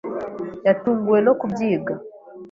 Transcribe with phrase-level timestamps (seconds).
[0.65, 1.93] Yatunguwe no kubyiga.